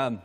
[0.00, 0.22] Um,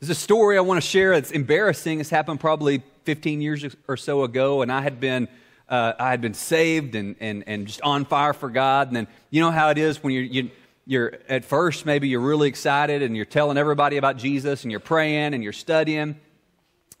[0.00, 1.14] there's a story I want to share.
[1.14, 2.00] that's embarrassing.
[2.00, 5.28] It's happened probably 15 years or so ago, and I had been
[5.68, 8.88] uh, I had been saved and, and, and just on fire for God.
[8.88, 10.50] And then you know how it is when you're, you,
[10.86, 14.80] you're at first maybe you're really excited and you're telling everybody about Jesus and you're
[14.80, 16.16] praying and you're studying.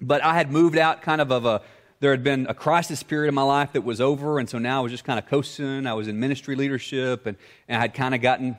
[0.00, 1.62] But I had moved out kind of of a
[1.98, 4.78] there had been a crisis period in my life that was over, and so now
[4.78, 5.88] I was just kind of coasting.
[5.88, 7.36] I was in ministry leadership, and,
[7.66, 8.56] and I had kind of gotten,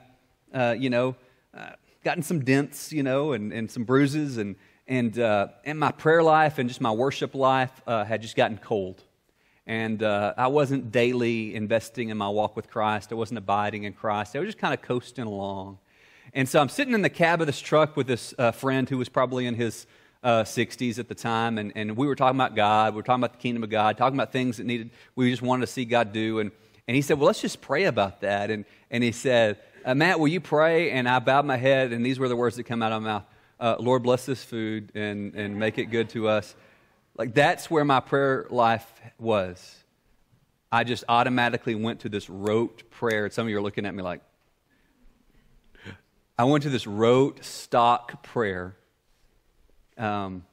[0.53, 1.15] uh, you know,
[1.57, 1.71] uh,
[2.03, 4.55] gotten some dents, you know, and, and some bruises, and
[4.87, 8.57] and uh, and my prayer life and just my worship life uh, had just gotten
[8.57, 9.03] cold,
[9.65, 13.11] and uh, I wasn't daily investing in my walk with Christ.
[13.11, 14.35] I wasn't abiding in Christ.
[14.35, 15.79] I was just kind of coasting along,
[16.33, 18.97] and so I'm sitting in the cab of this truck with this uh, friend who
[18.97, 19.87] was probably in his
[20.23, 22.93] uh, 60s at the time, and, and we were talking about God.
[22.93, 25.41] We were talking about the kingdom of God, talking about things that needed, we just
[25.41, 26.39] wanted to see God do.
[26.39, 26.51] And,
[26.87, 28.49] and he said, Well, let's just pray about that.
[28.49, 30.91] And, and he said, uh, Matt, will you pray?
[30.91, 33.09] And I bowed my head, and these were the words that come out of my
[33.09, 33.23] mouth
[33.63, 36.53] uh, Lord, bless this food and, and make it good to us.
[37.17, 38.85] Like, that's where my prayer life
[39.17, 39.83] was.
[40.69, 43.29] I just automatically went to this rote prayer.
[43.29, 44.19] Some of you are looking at me like,
[46.37, 48.75] I went to this rote stock prayer
[49.97, 50.43] um,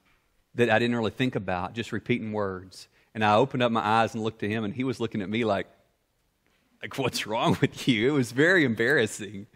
[0.54, 2.86] that I didn't really think about, just repeating words.
[3.12, 5.28] And I opened up my eyes and looked to him, and he was looking at
[5.28, 5.66] me like,
[6.82, 8.08] like what's wrong with you?
[8.08, 9.46] It was very embarrassing.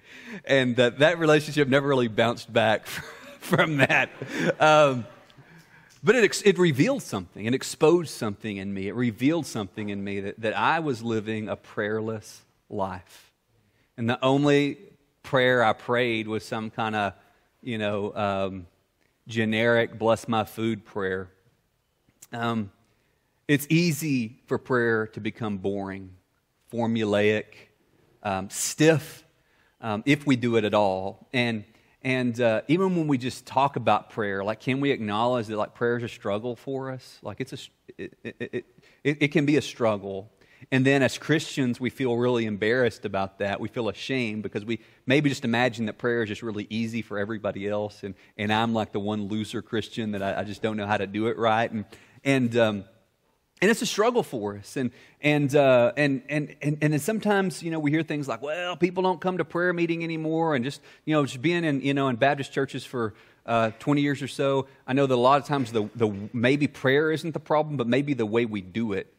[0.44, 2.86] And that, that relationship never really bounced back
[3.40, 4.10] from that.
[4.60, 5.06] Um,
[6.02, 8.88] but it, it revealed something, it exposed something in me.
[8.88, 13.32] It revealed something in me that, that I was living a prayerless life.
[13.96, 14.76] And the only
[15.22, 17.14] prayer I prayed was some kind of,
[17.62, 18.66] you know, um,
[19.26, 21.30] generic bless my food prayer.
[22.32, 22.70] Um,
[23.48, 26.10] it's easy for prayer to become boring,
[26.74, 27.44] formulaic,
[28.22, 29.24] um, stiff,
[29.80, 31.28] um, if we do it at all.
[31.32, 31.64] And
[32.02, 35.74] and uh, even when we just talk about prayer, like, can we acknowledge that like
[35.74, 37.18] prayer is a struggle for us?
[37.22, 37.58] Like, it's a
[37.96, 38.64] it, it,
[39.02, 40.30] it, it can be a struggle.
[40.70, 43.60] And then as Christians, we feel really embarrassed about that.
[43.60, 47.18] We feel ashamed because we maybe just imagine that prayer is just really easy for
[47.18, 48.02] everybody else.
[48.02, 50.96] And, and I'm like the one loser Christian that I, I just don't know how
[50.96, 51.70] to do it right.
[51.70, 51.84] And,
[52.24, 52.84] and, um,
[53.60, 54.76] and it's a struggle for us.
[54.76, 58.76] And, and, uh, and, and, and, and sometimes, you know, we hear things like, well,
[58.76, 60.54] people don't come to prayer meeting anymore.
[60.54, 63.14] And just, you know, just being in, you know, in Baptist churches for
[63.46, 66.66] uh, 20 years or so, I know that a lot of times the, the maybe
[66.66, 69.12] prayer isn't the problem, but maybe the way we do it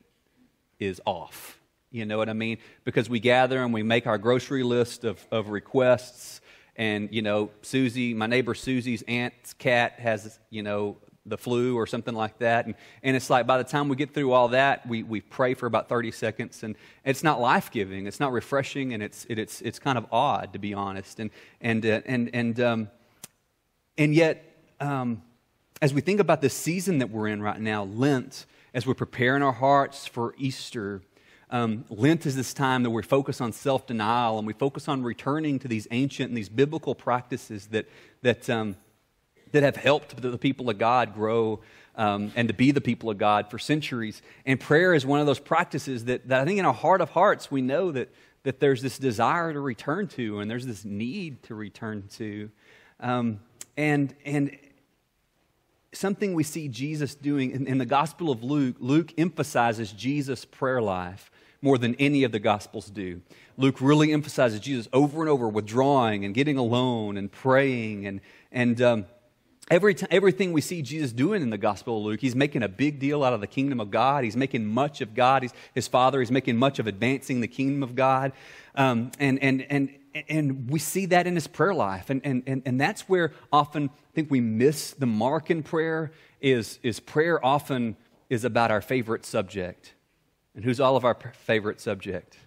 [0.80, 1.60] is off.
[1.92, 2.58] You know what I mean?
[2.84, 6.42] Because we gather and we make our grocery list of, of requests.
[6.76, 11.88] And, you know, Susie, my neighbor Susie's aunt's cat has, you know, the flu or
[11.88, 12.66] something like that.
[12.66, 15.54] And, and it's like by the time we get through all that, we, we pray
[15.56, 16.64] for about 30 seconds.
[16.64, 20.06] And it's not life giving, it's not refreshing, and it's, it, it's, it's kind of
[20.12, 21.20] odd, to be honest.
[21.20, 21.32] And,
[21.62, 22.90] and, uh, and, and, um,
[23.98, 24.44] and yet,
[24.80, 25.24] um,
[25.82, 29.42] as we think about the season that we're in right now, Lent, as we're preparing
[29.42, 31.02] our hearts for Easter,
[31.50, 35.04] um, Lent is this time that we focus on self denial and we focus on
[35.04, 37.88] returning to these ancient and these biblical practices that,
[38.22, 38.76] that, um,
[39.56, 41.62] that have helped the people of God grow
[41.96, 44.22] um, and to be the people of God for centuries.
[44.46, 47.12] And prayer is one of those practices that, that I think in our heart of
[47.12, 51.42] hearts we know that, that there's this desire to return to and there's this need
[51.44, 52.52] to return to.
[53.00, 53.40] Um,
[53.78, 54.58] and, and
[55.94, 58.76] something we see Jesus doing in, in the Gospel of Luke.
[58.80, 63.22] Luke emphasizes Jesus' prayer life more than any of the Gospels do.
[63.58, 68.06] Luke really emphasizes Jesus over and over, withdrawing and getting alone and praying.
[68.06, 68.20] And,
[68.52, 69.06] and um,
[69.70, 72.68] every t- everything we see Jesus doing in the Gospel of Luke, he's making a
[72.68, 74.24] big deal out of the kingdom of God.
[74.24, 76.20] He's making much of God, he's, his Father.
[76.20, 78.32] He's making much of advancing the kingdom of God.
[78.76, 79.90] Um, and, and, and,
[80.30, 82.10] and we see that in his prayer life.
[82.10, 86.12] And, and, and, and that's where often I think we miss the mark in prayer
[86.42, 87.96] is, is prayer often
[88.30, 89.94] is about our favorite subject.
[90.56, 92.38] And who's all of our favorite subject?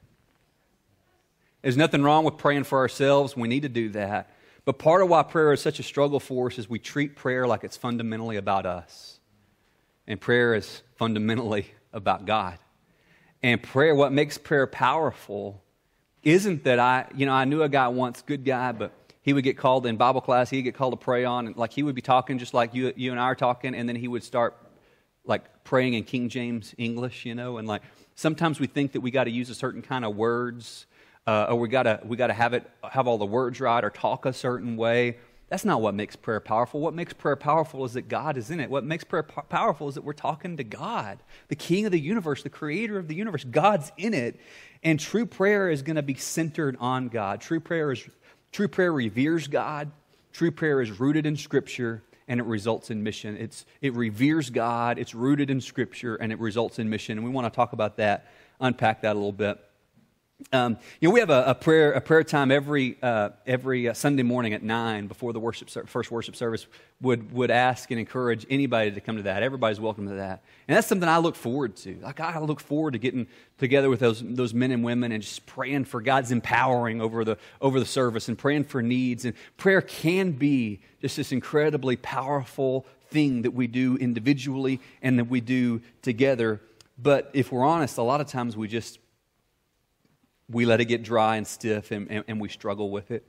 [1.62, 3.37] There's nothing wrong with praying for ourselves.
[3.37, 4.31] We need to do that.
[4.69, 7.47] But part of why prayer is such a struggle for us is we treat prayer
[7.47, 9.19] like it's fundamentally about us.
[10.06, 12.59] And prayer is fundamentally about God.
[13.43, 15.62] And prayer, what makes prayer powerful
[16.23, 18.93] isn't that I, you know, I knew a guy once, good guy, but
[19.23, 21.73] he would get called in Bible class, he'd get called to pray on, and like
[21.73, 24.06] he would be talking just like you, you and I are talking, and then he
[24.06, 24.55] would start
[25.25, 27.81] like praying in King James English, you know, and like
[28.17, 30.85] sometimes we think that we got to use a certain kind of words,
[31.28, 33.84] uh, or we got to we got to have it have all the words right,
[33.84, 35.19] or talk a certain way.
[35.50, 36.80] That's not what makes prayer powerful.
[36.80, 38.70] What makes prayer powerful is that God is in it.
[38.70, 42.00] What makes prayer po- powerful is that we're talking to God, the King of the
[42.00, 43.44] universe, the Creator of the universe.
[43.44, 44.40] God's in it,
[44.82, 47.42] and true prayer is going to be centered on God.
[47.42, 48.08] True prayer is
[48.50, 49.90] true prayer reveres God.
[50.32, 53.36] True prayer is rooted in Scripture and it results in mission.
[53.38, 57.16] It's, it reveres God, it's rooted in Scripture, and it results in mission.
[57.16, 58.30] And we want to talk about that,
[58.60, 59.58] unpack that a little bit.
[60.52, 63.93] Um, you know, we have a, a, prayer a prayer time every uh, every uh,
[63.93, 66.67] Sunday morning at nine before the worship first worship service.
[67.00, 69.43] Would would ask and encourage anybody to come to that.
[69.43, 71.99] Everybody's welcome to that, and that's something I look forward to.
[72.02, 73.26] Like I look forward to getting
[73.58, 77.37] together with those those men and women and just praying for God's empowering over the
[77.61, 79.25] over the service and praying for needs.
[79.25, 85.25] And prayer can be just this incredibly powerful thing that we do individually and that
[85.25, 86.61] we do together.
[86.96, 89.00] But if we're honest, a lot of times we just
[90.50, 93.25] we let it get dry and stiff and, and, and, we struggle with it.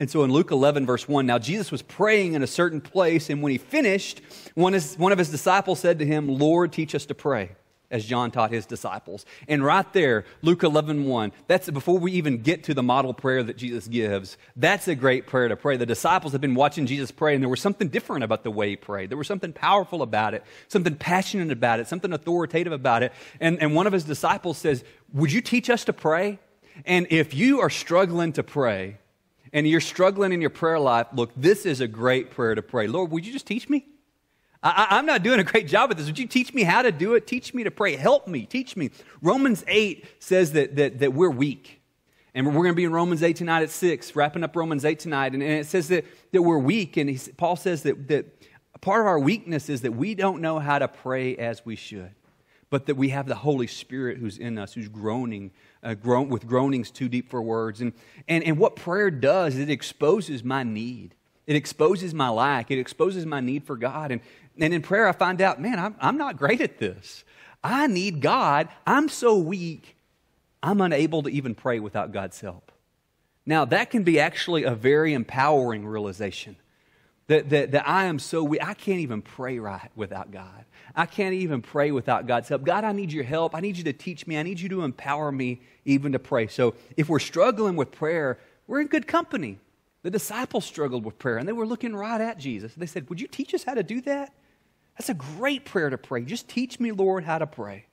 [0.00, 3.28] And so in Luke 11, verse 1, now Jesus was praying in a certain place,
[3.28, 4.22] and when he finished,
[4.54, 7.50] one, is, one of his disciples said to him, Lord, teach us to pray,
[7.90, 9.26] as John taught his disciples.
[9.46, 13.42] And right there, Luke 11, 1, that's before we even get to the model prayer
[13.42, 14.38] that Jesus gives.
[14.56, 15.76] That's a great prayer to pray.
[15.76, 18.70] The disciples have been watching Jesus pray, and there was something different about the way
[18.70, 19.10] he prayed.
[19.10, 23.12] There was something powerful about it, something passionate about it, something authoritative about it.
[23.38, 26.38] And, and one of his disciples says, Would you teach us to pray?
[26.84, 28.98] And if you are struggling to pray
[29.52, 32.86] and you're struggling in your prayer life, look, this is a great prayer to pray.
[32.86, 33.86] Lord, would you just teach me?
[34.62, 36.06] I, am not doing a great job at this.
[36.06, 37.26] Would you teach me how to do it?
[37.26, 37.96] Teach me to pray.
[37.96, 38.44] Help me.
[38.44, 38.90] Teach me.
[39.22, 41.80] Romans 8 says that, that, that we're weak.
[42.34, 44.98] And we're going to be in Romans 8 tonight at 6, wrapping up Romans 8
[44.98, 45.32] tonight.
[45.32, 46.96] And, and it says that, that we're weak.
[46.96, 48.26] And he, Paul says that, that
[48.80, 52.10] part of our weakness is that we don't know how to pray as we should,
[52.70, 55.50] but that we have the Holy Spirit who's in us, who's groaning
[55.82, 57.80] uh, groan, with groanings too deep for words.
[57.80, 57.92] And,
[58.28, 61.14] and, and what prayer does, is it exposes my need.
[61.46, 62.70] It exposes my lack.
[62.70, 64.12] It exposes my need for God.
[64.12, 64.20] And,
[64.58, 67.24] and in prayer, I find out, man, I'm, I'm not great at this.
[67.62, 68.68] I need God.
[68.86, 69.96] I'm so weak,
[70.62, 72.72] I'm unable to even pray without God's help.
[73.46, 76.56] Now, that can be actually a very empowering realization
[77.30, 78.60] that, that, that I am so weak.
[78.60, 80.64] I can't even pray right without God.
[80.96, 82.64] I can't even pray without God's help.
[82.64, 83.54] God, I need your help.
[83.54, 84.36] I need you to teach me.
[84.36, 86.48] I need you to empower me even to pray.
[86.48, 89.60] So if we're struggling with prayer, we're in good company.
[90.02, 92.74] The disciples struggled with prayer and they were looking right at Jesus.
[92.74, 94.34] They said, Would you teach us how to do that?
[94.98, 96.22] That's a great prayer to pray.
[96.22, 97.86] Just teach me, Lord, how to pray.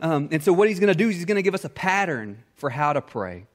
[0.00, 1.68] Um, and so, what he's going to do is he's going to give us a
[1.68, 3.46] pattern for how to pray.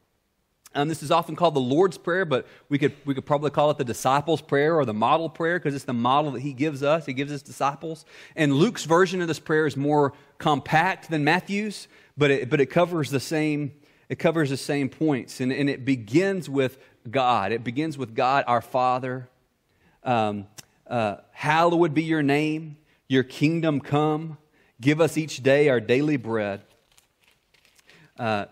[0.75, 3.71] Um, this is often called the Lord's Prayer, but we could, we could probably call
[3.71, 6.83] it the disciples' prayer or the model prayer because it's the model that he gives
[6.83, 7.07] us.
[7.07, 8.06] He gives his disciples.
[8.36, 12.68] And Luke's version of this prayer is more compact than Matthew's, but it, but it
[12.68, 13.71] covers the same
[14.10, 16.80] it covers the same points, and, and it begins with
[17.10, 17.51] God.
[17.51, 19.30] It begins with God, our Father.
[20.04, 20.48] Um,
[20.88, 22.77] uh, hallowed be your name.
[23.07, 24.39] Your kingdom come.
[24.81, 26.62] Give us each day our daily bread.
[28.18, 28.45] Uh,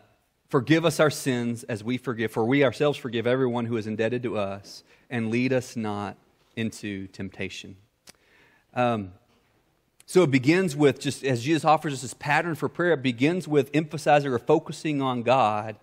[0.49, 4.23] Forgive us our sins as we forgive, for we ourselves forgive everyone who is indebted
[4.23, 6.15] to us, and lead us not
[6.55, 7.75] into temptation.
[8.73, 9.11] Um,
[10.05, 13.45] so it begins with just as Jesus offers us this pattern for prayer, it begins
[13.45, 15.75] with emphasizing or focusing on God,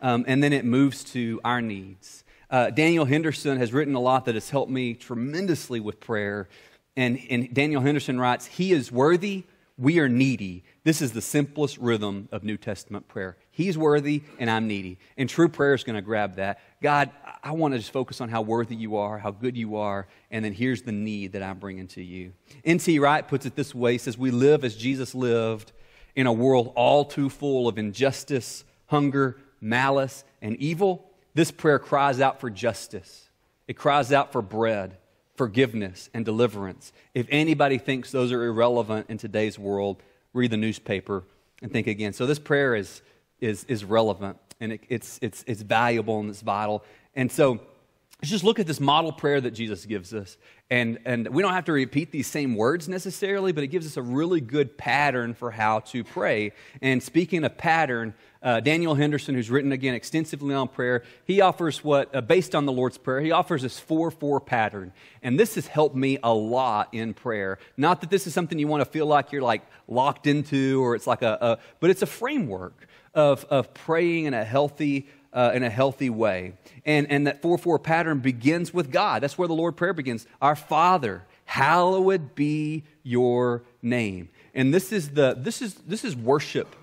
[0.00, 2.22] um, and then it moves to our needs.
[2.52, 6.48] Uh, Daniel Henderson has written a lot that has helped me tremendously with prayer.
[6.96, 9.44] And, and Daniel Henderson writes, He is worthy,
[9.78, 10.64] we are needy.
[10.84, 13.36] This is the simplest rhythm of New Testament prayer.
[13.50, 14.98] He's worthy and I'm needy.
[15.16, 16.60] And true prayer is going to grab that.
[16.82, 17.10] God,
[17.42, 20.44] I want to just focus on how worthy you are, how good you are, and
[20.44, 22.32] then here's the need that I'm bringing to you.
[22.64, 22.98] N.T.
[22.98, 25.72] Wright puts it this way He says, We live as Jesus lived
[26.14, 31.10] in a world all too full of injustice, hunger, malice, and evil.
[31.34, 33.28] This prayer cries out for justice,
[33.66, 34.98] it cries out for bread
[35.34, 36.92] forgiveness and deliverance.
[37.14, 41.24] If anybody thinks those are irrelevant in today's world, read the newspaper
[41.62, 42.12] and think again.
[42.12, 43.02] So this prayer is,
[43.40, 46.84] is, is relevant and it, it's, it's, it's valuable and it's vital.
[47.14, 47.60] And so
[48.20, 50.36] let's just look at this model prayer that Jesus gives us.
[50.72, 53.98] And, and we don't have to repeat these same words necessarily, but it gives us
[53.98, 56.52] a really good pattern for how to pray.
[56.80, 61.84] And speaking of pattern, uh, Daniel Henderson, who's written again extensively on prayer, he offers
[61.84, 64.94] what, uh, based on the Lord's Prayer, he offers this 4 4 pattern.
[65.22, 67.58] And this has helped me a lot in prayer.
[67.76, 70.94] Not that this is something you want to feel like you're like locked into or
[70.94, 75.52] it's like a, a but it's a framework of, of praying in a healthy, uh,
[75.54, 76.54] in a healthy way.
[76.84, 79.22] And, and that 4 4 pattern begins with God.
[79.22, 80.26] That's where the Lord prayer begins.
[80.40, 84.28] Our Father, hallowed be your name.
[84.54, 86.74] And this is, the, this is, this is worship.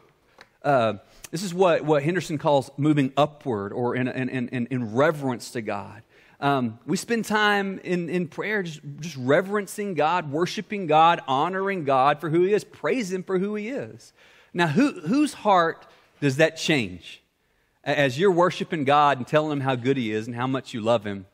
[0.64, 0.96] Uh,
[1.32, 5.62] this is what, what Henderson calls moving upward or in, in, in, in reverence to
[5.62, 6.02] God.
[6.40, 12.22] Um, we spend time in, in prayer just, just reverencing God, worshiping God, honoring God
[12.22, 14.14] for who He is, praise Him for who He is.
[14.54, 15.86] Now, who, whose heart
[16.22, 17.22] does that change?
[17.90, 20.82] As you're worshiping God and telling Him how good He is and how much you
[20.82, 21.26] love Him,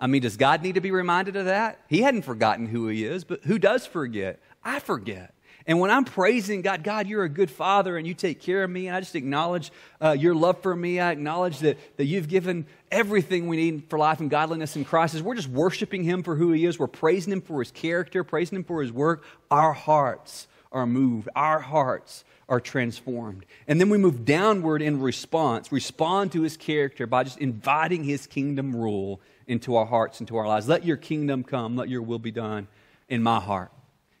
[0.00, 1.78] I mean, does God need to be reminded of that?
[1.86, 4.40] He hadn't forgotten who He is, but who does forget?
[4.64, 5.32] I forget.
[5.64, 8.70] And when I'm praising God, God, you're a good father and you take care of
[8.70, 10.98] me, and I just acknowledge uh, your love for me.
[10.98, 15.14] I acknowledge that, that you've given everything we need for life and godliness in Christ.
[15.14, 18.24] As we're just worshiping Him for who He is, we're praising Him for His character,
[18.24, 19.22] praising Him for His work.
[19.52, 23.44] Our hearts are moved, our hearts are transformed.
[23.66, 28.26] And then we move downward in response, respond to His character by just inviting His
[28.26, 30.68] kingdom rule into our hearts, into our lives.
[30.68, 32.68] Let your kingdom come, let your will be done
[33.08, 33.70] in my heart.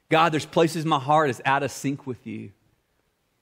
[0.08, 2.50] God, there's places my heart is out of sync with you.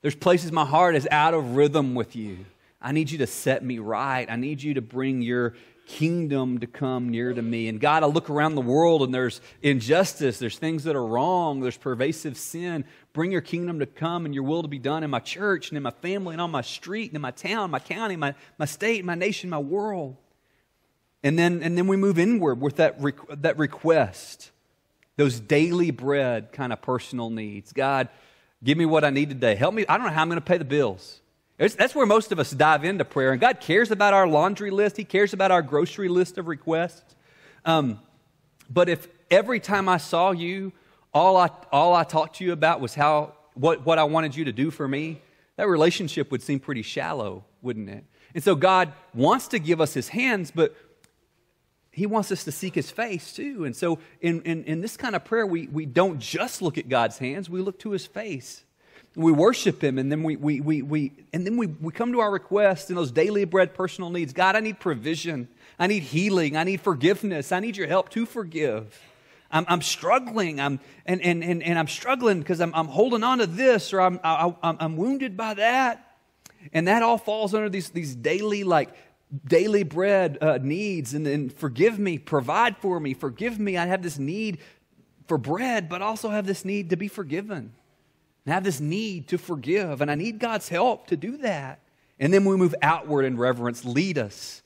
[0.03, 2.47] There's places my heart is out of rhythm with you.
[2.81, 4.27] I need you to set me right.
[4.31, 5.55] I need you to bring your
[5.87, 7.69] kingdom to come near to me.
[7.69, 11.61] And God, I look around the world and there's injustice, there's things that are wrong,
[11.61, 12.85] there's pervasive sin.
[13.13, 15.77] Bring your kingdom to come and your will to be done in my church and
[15.77, 18.67] in my family and on my street and in my town, my county, my, my
[18.67, 20.17] state, my nation, my world.
[21.23, 23.01] And then, and then we move inward with that,
[23.43, 24.53] that request
[25.17, 27.73] those daily bread kind of personal needs.
[27.73, 28.09] God,
[28.65, 29.55] give me what I need today.
[29.55, 29.85] Help me.
[29.89, 31.20] I don't know how I'm going to pay the bills.
[31.61, 33.33] It's, that's where most of us dive into prayer.
[33.33, 37.15] And God cares about our laundry list, He cares about our grocery list of requests.
[37.67, 38.01] Um,
[38.71, 40.73] but if every time I saw you,
[41.13, 44.47] all I, all I talked to you about was how, what, what I wanted you
[44.47, 45.21] to do for me,
[45.57, 48.05] that relationship would seem pretty shallow, wouldn't it?
[48.35, 50.75] And so God wants to give us His hands, but
[51.93, 53.65] he wants us to seek his face too.
[53.65, 56.89] And so in, in, in, this kind of prayer, we, we don't just look at
[56.89, 58.63] God's hands, we look to his face.
[59.17, 62.21] We worship him, and then we, we, we, we, and then we, we come to
[62.21, 64.33] our requests and those daily bread personal needs.
[64.33, 65.49] God, I need provision.
[65.81, 66.57] I need healing.
[66.57, 67.51] I need forgiveness.
[67.51, 69.01] I need your help to forgive.
[69.51, 70.61] I'm, I'm struggling.
[70.61, 74.01] I'm, and, and, and, and I'm struggling because I'm, I'm holding on to this or
[74.01, 76.17] I'm, I, I'm, I'm wounded by that.
[76.73, 78.91] And that all falls under these, these daily, like,
[79.47, 83.77] daily bread uh, needs and then forgive me, provide for me, forgive me.
[83.77, 84.59] I have this need
[85.27, 87.73] for bread, but also have this need to be forgiven.
[88.45, 90.01] And have this need to forgive.
[90.01, 91.81] And I need God's help to do that.
[92.19, 93.85] And then we move outward in reverence.
[93.85, 94.63] Lead us.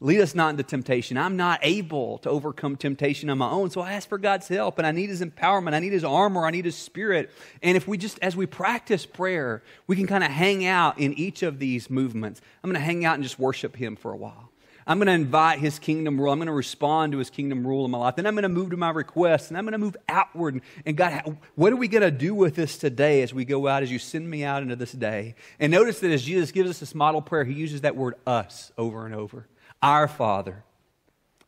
[0.00, 1.16] Lead us not into temptation.
[1.16, 4.76] I'm not able to overcome temptation on my own, so I ask for God's help,
[4.76, 5.72] and I need His empowerment.
[5.72, 6.44] I need His armor.
[6.44, 7.30] I need His spirit.
[7.62, 11.14] And if we just, as we practice prayer, we can kind of hang out in
[11.14, 12.42] each of these movements.
[12.62, 14.50] I'm going to hang out and just worship Him for a while.
[14.86, 16.32] I'm going to invite His kingdom rule.
[16.32, 18.16] I'm going to respond to His kingdom rule in my life.
[18.16, 20.60] Then I'm going to move to my requests, and I'm going to move outward.
[20.84, 23.82] And God, what are we going to do with this today as we go out,
[23.82, 25.34] as you send me out into this day?
[25.58, 28.72] And notice that as Jesus gives us this model prayer, He uses that word us
[28.76, 29.46] over and over.
[29.82, 30.64] Our Father,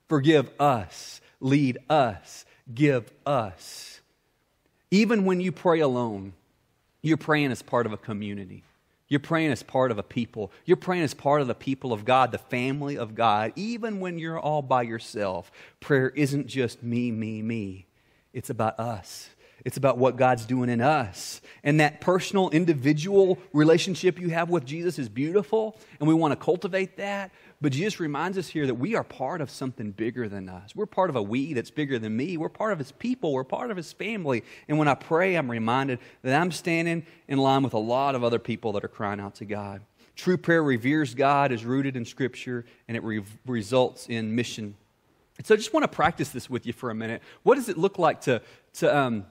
[0.08, 4.00] forgive us, lead us, give us.
[4.90, 6.32] Even when you pray alone,
[7.02, 8.62] you're praying as part of a community.
[9.08, 10.50] You're praying as part of a people.
[10.64, 13.52] You're praying as part of the people of God, the family of God.
[13.54, 17.86] Even when you're all by yourself, prayer isn't just me, me, me.
[18.32, 19.30] It's about us.
[19.64, 21.40] It's about what God's doing in us.
[21.64, 26.36] And that personal, individual relationship you have with Jesus is beautiful, and we want to
[26.36, 27.32] cultivate that.
[27.60, 30.76] But Jesus reminds us here that we are part of something bigger than us.
[30.76, 32.36] We're part of a we that's bigger than me.
[32.36, 33.32] We're part of his people.
[33.32, 34.44] We're part of his family.
[34.68, 38.22] And when I pray, I'm reminded that I'm standing in line with a lot of
[38.22, 39.80] other people that are crying out to God.
[40.16, 44.74] True prayer reveres God, is rooted in Scripture, and it re- results in mission.
[45.42, 47.22] so I just want to practice this with you for a minute.
[47.42, 48.40] What does it look like to,
[48.74, 49.26] to um,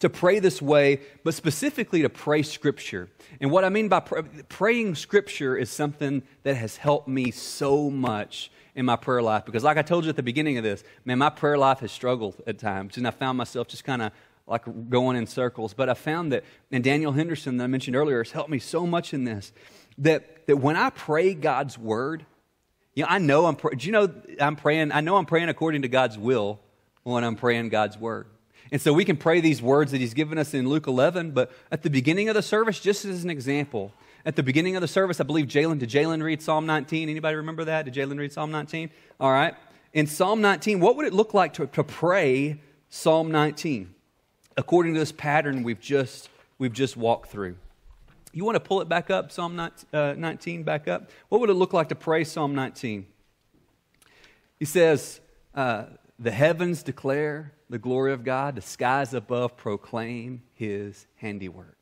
[0.00, 3.08] to pray this way, but specifically to pray Scripture.
[3.40, 7.90] And what I mean by pray, praying Scripture is something that has helped me so
[7.90, 9.44] much in my prayer life.
[9.44, 11.90] Because, like I told you at the beginning of this, man, my prayer life has
[11.90, 12.96] struggled at times.
[12.96, 14.12] And I found myself just kind of
[14.46, 15.74] like going in circles.
[15.74, 18.86] But I found that, and Daniel Henderson that I mentioned earlier has helped me so
[18.86, 19.52] much in this,
[19.98, 22.24] that, that when I pray God's Word,
[22.94, 25.82] you know, I know I'm, do you know I'm praying, I know I'm praying according
[25.82, 26.60] to God's will
[27.02, 28.26] when I'm praying God's Word.
[28.72, 31.52] And so we can pray these words that he's given us in Luke 11, but
[31.70, 33.92] at the beginning of the service, just as an example,
[34.24, 37.08] at the beginning of the service, I believe Jalen, did Jalen read Psalm 19?
[37.08, 37.84] Anybody remember that?
[37.84, 38.90] Did Jalen read Psalm 19?
[39.20, 39.54] All right.
[39.92, 43.94] In Psalm 19, what would it look like to, to pray Psalm 19
[44.56, 47.56] according to this pattern we've just, we've just walked through?
[48.32, 51.08] You want to pull it back up, Psalm 19 uh, back up?
[51.28, 53.06] What would it look like to pray Psalm 19?
[54.58, 55.20] He says,
[55.54, 55.84] uh,
[56.18, 61.76] The heavens declare the glory of God, the skies above proclaim his handiwork.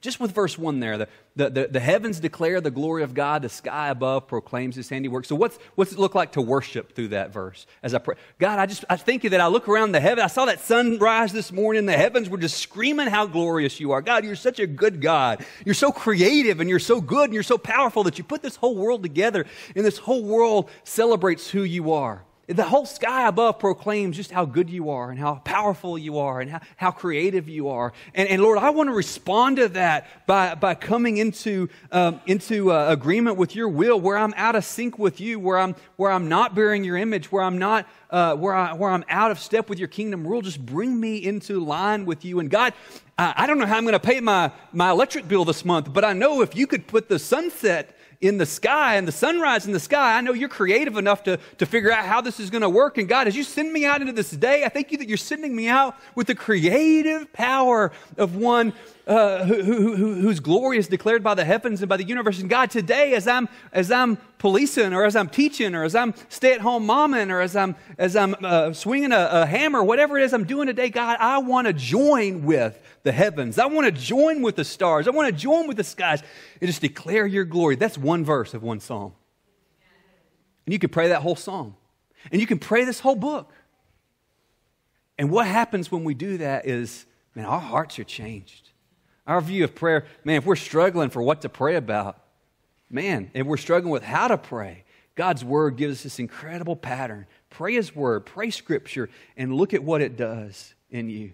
[0.00, 3.42] Just with verse 1 there, the, the, the, the, heavens declare the glory of God,
[3.42, 5.26] the sky above proclaims his handiwork.
[5.26, 8.14] So, what's, what's it look like to worship through that verse as I pray?
[8.38, 10.24] God, I just I thank you that I look around the heaven.
[10.24, 11.84] I saw that sunrise this morning.
[11.84, 14.00] The heavens were just screaming how glorious you are.
[14.00, 15.44] God, you're such a good God.
[15.66, 18.56] You're so creative and you're so good and you're so powerful that you put this
[18.56, 19.44] whole world together,
[19.76, 22.24] and this whole world celebrates who you are.
[22.50, 26.40] The whole sky above proclaims just how good you are and how powerful you are
[26.40, 27.92] and how, how creative you are.
[28.12, 32.72] And, and Lord, I want to respond to that by, by coming into, um, into
[32.72, 36.10] uh, agreement with your will, where I'm out of sync with you, where I'm, where
[36.10, 39.38] I'm not bearing your image, where I'm not, uh, where, I, where I'm out of
[39.38, 40.42] step with your kingdom rule.
[40.42, 42.40] Just bring me into line with you.
[42.40, 42.74] And God,
[43.16, 45.92] I, I don't know how I'm going to pay my, my electric bill this month,
[45.92, 49.66] but I know if you could put the sunset in the sky and the sunrise
[49.66, 52.50] in the sky, I know you're creative enough to, to figure out how this is
[52.50, 52.98] going to work.
[52.98, 55.16] And God, as you send me out into this day, I thank you that you're
[55.16, 58.74] sending me out with the creative power of one
[59.06, 62.40] uh, who, who, who, whose glory is declared by the heavens and by the universe.
[62.40, 66.12] And God, today, as I'm, as I'm policing or as I'm teaching or as I'm
[66.28, 70.18] stay at home momming or as I'm, as I'm uh, swinging a, a hammer, whatever
[70.18, 73.58] it is I'm doing today, God, I want to join with the heavens.
[73.58, 75.08] I want to join with the stars.
[75.08, 76.22] I want to join with the skies
[76.60, 77.76] and just declare your glory.
[77.76, 79.12] That's one verse of one psalm.
[80.66, 81.76] And you can pray that whole psalm.
[82.30, 83.52] And you can pray this whole book.
[85.18, 88.70] And what happens when we do that is, man, our hearts are changed.
[89.26, 92.22] Our view of prayer, man, if we're struggling for what to pray about,
[92.90, 97.26] man, if we're struggling with how to pray, God's word gives us this incredible pattern.
[97.50, 101.32] Pray his word, pray scripture, and look at what it does in you.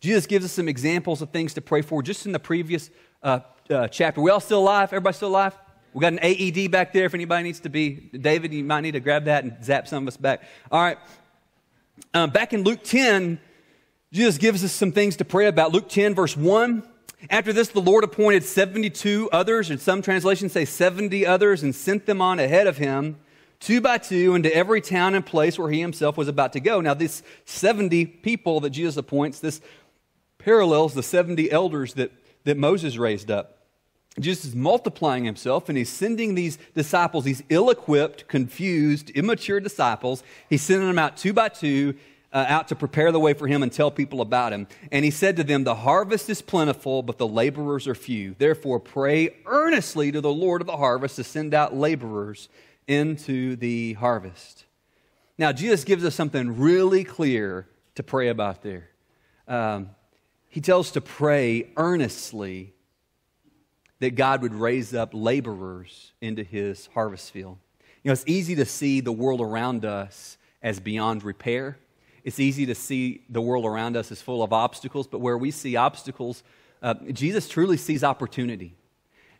[0.00, 2.90] Jesus gives us some examples of things to pray for just in the previous
[3.22, 3.40] uh,
[3.70, 4.20] uh, chapter.
[4.20, 4.88] We all still alive?
[4.88, 5.56] Everybody still alive?
[5.92, 7.90] We got an AED back there if anybody needs to be.
[7.90, 10.42] David, you might need to grab that and zap some of us back.
[10.70, 10.98] All right.
[12.14, 13.40] Um, back in Luke 10,
[14.12, 15.72] Jesus gives us some things to pray about.
[15.72, 16.82] Luke 10, verse 1.
[17.30, 22.06] After this, the Lord appointed 72 others, and some translations say 70 others, and sent
[22.06, 23.16] them on ahead of him,
[23.58, 26.80] two by two, into every town and place where he himself was about to go.
[26.80, 29.60] Now, these 70 people that Jesus appoints, this
[30.38, 32.12] parallels the 70 elders that,
[32.44, 33.58] that Moses raised up.
[34.20, 40.22] Jesus is multiplying himself and he's sending these disciples, these ill equipped, confused, immature disciples,
[40.48, 41.94] he's sending them out two by two.
[42.30, 44.66] Uh, out to prepare the way for him and tell people about him.
[44.92, 48.34] And he said to them, The harvest is plentiful, but the laborers are few.
[48.36, 52.50] Therefore, pray earnestly to the Lord of the harvest to send out laborers
[52.86, 54.66] into the harvest.
[55.38, 58.90] Now, Jesus gives us something really clear to pray about there.
[59.46, 59.88] Um,
[60.48, 62.72] he tells to pray earnestly
[64.00, 67.58] that God would raise up laborers into his harvest field.
[68.02, 71.78] You know, it's easy to see the world around us as beyond repair.
[72.24, 75.50] It's easy to see the world around us as full of obstacles, but where we
[75.50, 76.42] see obstacles,
[76.82, 78.74] uh, Jesus truly sees opportunity.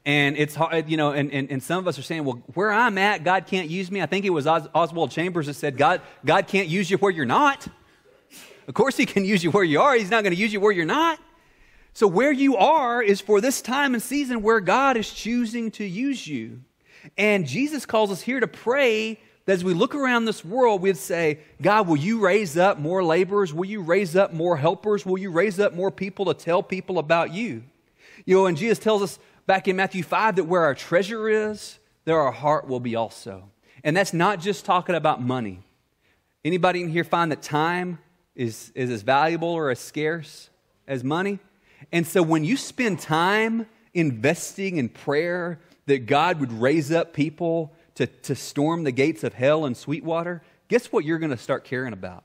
[0.05, 2.73] And it's hard, you know, and, and, and, some of us are saying, well, where
[2.73, 4.01] I'm at, God can't use me.
[4.01, 7.11] I think it was Os- Oswald Chambers that said, God, God can't use you where
[7.11, 7.69] you're not.
[8.69, 9.95] Of course, He can use you where you are.
[9.95, 11.19] He's not going to use you where you're not.
[11.95, 15.85] So, where you are is for this time and season where God is choosing to
[15.85, 16.61] use you.
[17.17, 20.99] And Jesus calls us here to pray that as we look around this world, we'd
[20.99, 23.55] say, God, will you raise up more laborers?
[23.55, 25.07] Will you raise up more helpers?
[25.07, 27.63] Will you raise up more people to tell people about you?
[28.27, 31.79] You know, and Jesus tells us back in Matthew 5 that where our treasure is,
[32.05, 33.51] there our heart will be also.
[33.83, 35.63] And that's not just talking about money.
[36.45, 37.99] Anybody in here find that time
[38.39, 40.49] is, is as valuable or as scarce
[40.87, 41.41] as money.
[41.93, 47.75] And so when you spend time investing in prayer that God would raise up people
[47.97, 51.65] to, to storm the gates of hell in Sweetwater, guess what you're going to start
[51.65, 52.25] caring about?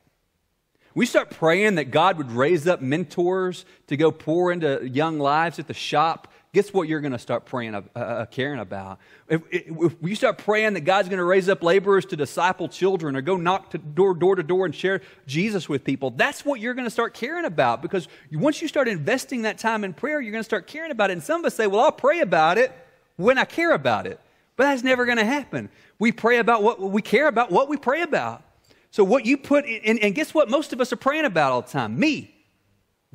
[0.96, 5.58] We start praying that God would raise up mentors to go pour into young lives
[5.58, 9.00] at the shop guess what you're going to start praying, uh, uh, caring about?
[9.28, 13.16] If, if, you start praying that God's going to raise up laborers to disciple children
[13.16, 16.60] or go knock to door, door to door and share Jesus with people, that's what
[16.60, 20.22] you're going to start caring about because once you start investing that time in prayer,
[20.22, 21.14] you're going to start caring about it.
[21.14, 22.72] And some of us say, well, I'll pray about it
[23.18, 24.20] when I care about it.
[24.56, 25.70] But that's never going to happen.
[25.98, 28.44] We pray about what we care about, what we pray about.
[28.92, 31.64] So, what you put in, and guess what most of us are praying about all
[31.64, 31.98] the time?
[31.98, 32.30] Me.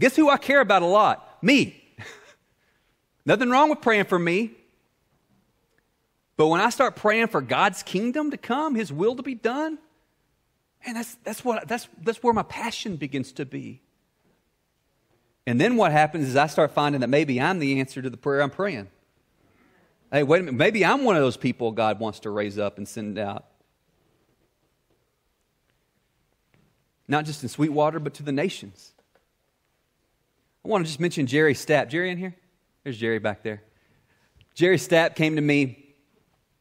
[0.00, 1.38] Guess who I care about a lot?
[1.40, 1.77] Me.
[3.28, 4.52] Nothing wrong with praying for me.
[6.38, 9.76] But when I start praying for God's kingdom to come, His will to be done,
[10.86, 13.82] man, that's, that's, what, that's, that's where my passion begins to be.
[15.46, 18.16] And then what happens is I start finding that maybe I'm the answer to the
[18.16, 18.88] prayer I'm praying.
[20.10, 20.56] Hey, wait a minute.
[20.56, 23.44] Maybe I'm one of those people God wants to raise up and send out.
[27.06, 28.92] Not just in Sweetwater, but to the nations.
[30.64, 31.90] I want to just mention Jerry Stapp.
[31.90, 32.34] Jerry in here?
[32.84, 33.62] There's Jerry back there.
[34.54, 35.94] Jerry Stapp came to me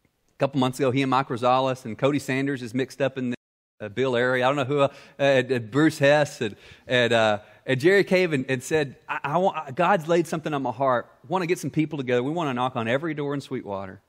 [0.03, 0.91] a couple months ago.
[0.91, 3.38] He and Mike Rosales and Cody Sanders is mixed up in the
[3.80, 4.43] uh, Bill Airy.
[4.43, 6.41] I don't know who, uh, uh, Bruce Hess.
[6.41, 6.56] And,
[6.88, 10.62] and, uh, and Jerry came and, and said, I, I want, God's laid something on
[10.63, 11.12] my heart.
[11.27, 12.23] want to get some people together.
[12.23, 14.01] We want to knock on every door in Sweetwater.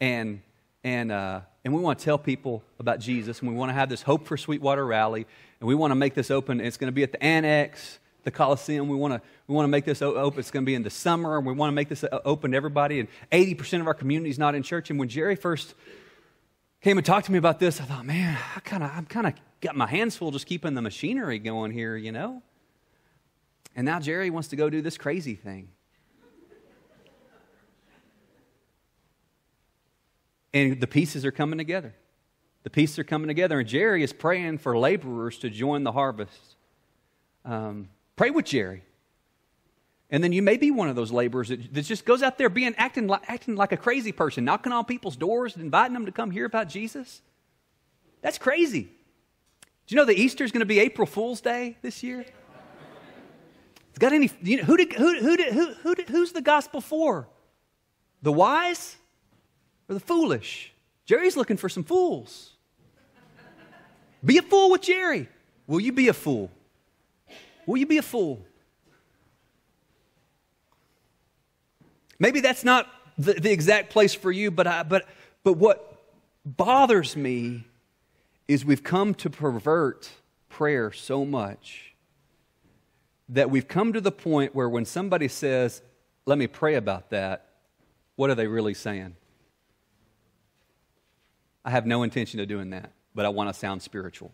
[0.00, 0.42] And,
[0.84, 3.88] and, uh, and we want to tell people about Jesus, and we want to have
[3.88, 5.26] this Hope for Sweetwater rally,
[5.60, 6.60] and we want to make this open.
[6.60, 8.88] It's going to be at the Annex, the Coliseum.
[8.88, 10.38] We want to, we want to make this open.
[10.38, 12.56] It's going to be in the summer, and we want to make this open to
[12.56, 13.00] everybody.
[13.00, 14.90] And 80% of our community is not in church.
[14.90, 15.74] And when Jerry first
[16.82, 19.26] came and talked to me about this, I thought, man, I kind of, I'm kind
[19.26, 22.42] of got my hands full just keeping the machinery going here, you know?
[23.74, 25.70] And now Jerry wants to go do this crazy thing.
[30.52, 31.94] And the pieces are coming together.
[32.62, 33.60] The pieces are coming together.
[33.60, 36.56] And Jerry is praying for laborers to join the harvest.
[37.44, 37.88] Um,
[38.18, 38.82] pray with Jerry.
[40.10, 42.48] And then you may be one of those laborers that, that just goes out there
[42.48, 46.06] being acting like, acting like a crazy person, knocking on people's doors and inviting them
[46.06, 47.22] to come hear about Jesus.
[48.20, 48.82] That's crazy.
[48.82, 52.24] Do you know that Easter is going to be April Fool's Day this year?
[53.90, 54.30] It's got any?
[54.42, 57.28] You know, who did, who, who, did, who, who did, who's the gospel for?
[58.22, 58.96] The wise
[59.88, 60.72] or the foolish?
[61.04, 62.52] Jerry's looking for some fools.
[64.24, 65.28] Be a fool with Jerry.
[65.66, 66.50] Will you be a fool?
[67.68, 68.46] Will you be a fool?
[72.18, 75.06] Maybe that's not the, the exact place for you, but, I, but,
[75.44, 76.02] but what
[76.46, 77.66] bothers me
[78.48, 80.08] is we've come to pervert
[80.48, 81.94] prayer so much
[83.28, 85.82] that we've come to the point where when somebody says,
[86.24, 87.50] Let me pray about that,
[88.16, 89.14] what are they really saying?
[91.66, 94.32] I have no intention of doing that, but I want to sound spiritual.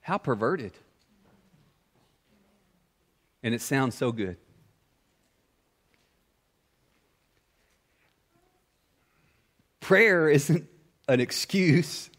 [0.00, 0.72] How perverted.
[3.42, 4.36] And it sounds so good.
[9.80, 10.68] Prayer isn't
[11.08, 12.10] an excuse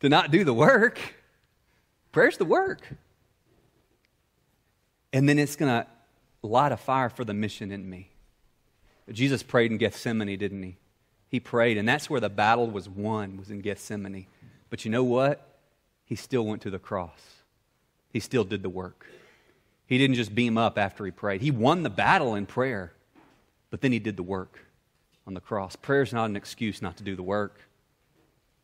[0.00, 0.98] to not do the work.
[2.12, 2.88] Prayer's the work.
[5.12, 5.86] And then it's going to
[6.42, 8.10] light a fire for the mission in me.
[9.10, 10.76] Jesus prayed in Gethsemane, didn't he?
[11.28, 14.26] He prayed, and that's where the battle was won, was in Gethsemane.
[14.68, 15.58] But you know what?
[16.04, 17.20] He still went to the cross.
[18.12, 19.06] He still did the work.
[19.90, 21.42] He didn't just beam up after he prayed.
[21.42, 22.92] He won the battle in prayer,
[23.70, 24.60] but then he did the work
[25.26, 25.74] on the cross.
[25.74, 27.60] Prayer is not an excuse not to do the work,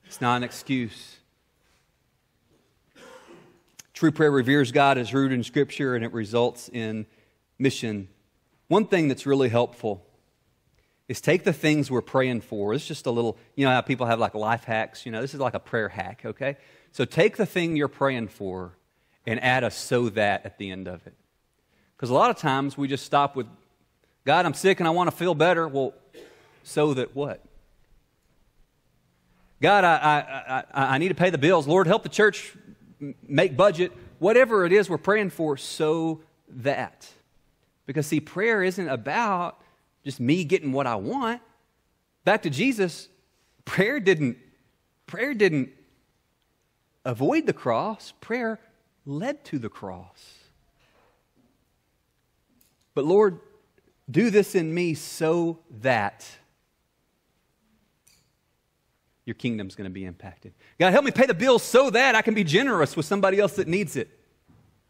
[0.06, 1.16] it's not an excuse.
[3.92, 7.06] True prayer reveres God as rooted in Scripture and it results in
[7.58, 8.08] mission.
[8.68, 10.06] One thing that's really helpful
[11.08, 12.72] is take the things we're praying for.
[12.72, 15.06] It's just a little, you know how people have like life hacks?
[15.06, 16.56] You know, this is like a prayer hack, okay?
[16.92, 18.76] So take the thing you're praying for
[19.26, 21.14] and add a so that at the end of it.
[21.96, 23.46] Because a lot of times we just stop with,
[24.24, 25.66] God, I'm sick and I want to feel better.
[25.66, 25.94] Well,
[26.62, 27.42] so that what?
[29.60, 31.66] God, I, I, I, I need to pay the bills.
[31.66, 32.54] Lord, help the church
[33.26, 33.92] make budget.
[34.18, 37.08] Whatever it is we're praying for, so that.
[37.86, 39.60] Because, see, prayer isn't about
[40.04, 41.40] just me getting what I want.
[42.24, 43.08] Back to Jesus,
[43.64, 44.36] prayer didn't,
[45.06, 45.70] prayer didn't
[47.04, 48.58] avoid the cross, prayer
[49.06, 50.34] led to the cross.
[52.94, 53.38] But Lord,
[54.10, 56.28] do this in me so that
[59.24, 60.52] your kingdom's going to be impacted.
[60.78, 63.54] God, help me pay the bills so that I can be generous with somebody else
[63.56, 64.08] that needs it.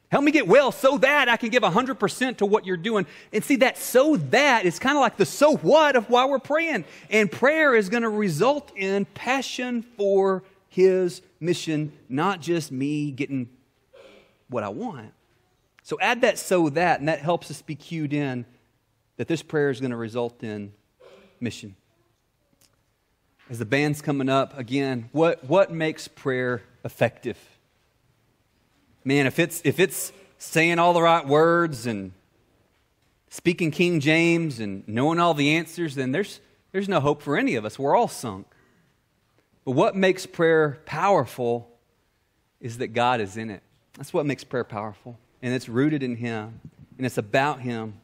[0.08, 3.06] Help me get well so that I can give 100% to what you're doing.
[3.32, 6.38] And see, that so that is kind of like the so what of why we're
[6.38, 6.84] praying.
[7.10, 13.48] And prayer is going to result in passion for His mission, not just me getting
[14.48, 15.12] what I want.
[15.82, 18.44] So add that so that, and that helps us be cued in
[19.16, 20.72] that this prayer is going to result in
[21.40, 21.76] mission
[23.48, 27.38] as the band's coming up again, what, what makes prayer effective?
[29.04, 32.12] Man, if it's, if it's saying all the right words and
[33.30, 36.40] speaking King James and knowing all the answers, then there's,
[36.72, 37.78] there's no hope for any of us.
[37.78, 38.48] We're all sunk.
[39.64, 41.70] But what makes prayer powerful
[42.60, 43.62] is that God is in it.
[43.96, 45.18] That's what makes prayer powerful.
[45.42, 46.60] And it's rooted in Him,
[46.96, 47.94] and it's about Him.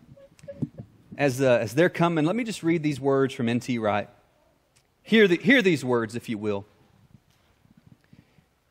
[1.19, 3.79] As, uh, as they're coming, let me just read these words from N.T.
[3.79, 4.09] Wright.
[5.03, 6.65] Hear, the, hear these words, if you will.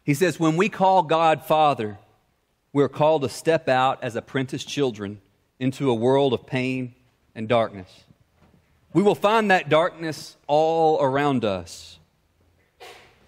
[0.04, 2.00] He says, When we call God Father,
[2.74, 5.22] we're called to step out as apprentice children
[5.60, 6.96] into a world of pain
[7.36, 8.04] and darkness.
[8.94, 12.00] We will find that darkness all around us.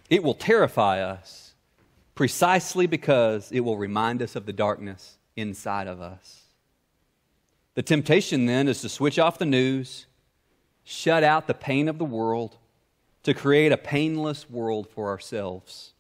[0.10, 1.43] It will terrify us
[2.16, 6.44] precisely because it will remind us of the darkness inside of us.
[7.76, 10.06] The temptation then is to switch off the news,
[10.84, 12.58] shut out the pain of the world,
[13.24, 15.94] to create a painless world for ourselves.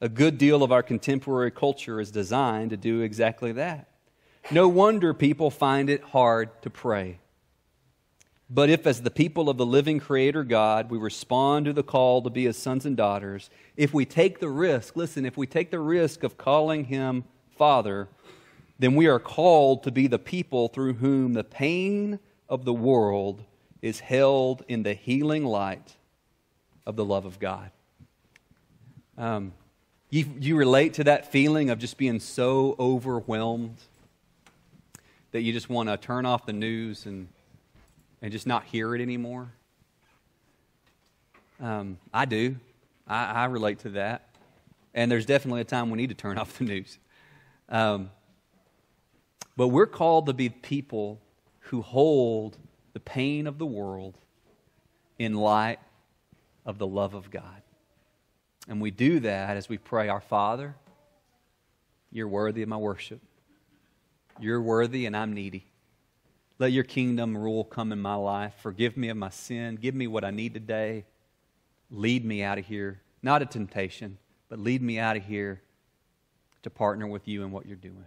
[0.00, 3.88] A good deal of our contemporary culture is designed to do exactly that.
[4.50, 7.18] No wonder people find it hard to pray.
[8.50, 12.22] But if, as the people of the living Creator God, we respond to the call
[12.22, 15.70] to be His sons and daughters, if we take the risk, listen, if we take
[15.70, 17.24] the risk of calling Him
[17.56, 18.08] Father,
[18.78, 23.42] then we are called to be the people through whom the pain of the world
[23.80, 25.96] is held in the healing light
[26.84, 27.70] of the love of God.
[29.16, 29.52] Um,
[30.10, 33.78] you, you relate to that feeling of just being so overwhelmed
[35.32, 37.28] that you just want to turn off the news and,
[38.24, 39.52] and just not hear it anymore?
[41.60, 42.56] Um, I do.
[43.06, 44.30] I, I, relate to that.
[44.94, 46.98] And there's definitely a time we need to turn off the news.
[47.68, 48.08] Um,
[49.58, 51.20] but we're called to be people
[51.60, 52.56] who hold
[52.94, 54.16] the pain of the world
[55.18, 55.80] in light
[56.64, 57.60] of the love of God.
[58.66, 60.76] And we do that as we pray, Our Father,
[62.10, 63.20] you're worthy of my worship.
[64.40, 65.66] You're worthy and I'm needy.
[66.64, 68.54] Let your kingdom rule come in my life.
[68.62, 69.74] Forgive me of my sin.
[69.74, 71.04] Give me what I need today.
[71.90, 74.16] Lead me out of here, not a temptation,
[74.48, 75.60] but lead me out of here
[76.62, 78.06] to partner with you in what you're doing.